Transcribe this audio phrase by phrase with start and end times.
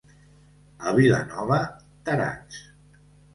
[0.91, 1.59] A Vilanova,
[2.09, 2.59] tarats.